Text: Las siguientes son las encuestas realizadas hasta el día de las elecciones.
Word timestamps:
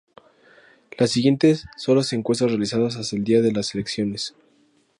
Las 0.97 1.11
siguientes 1.11 1.67
son 1.77 1.97
las 1.97 2.11
encuestas 2.11 2.47
realizadas 2.49 2.95
hasta 2.95 3.15
el 3.15 3.23
día 3.23 3.43
de 3.43 3.51
las 3.51 3.75
elecciones. 3.75 4.33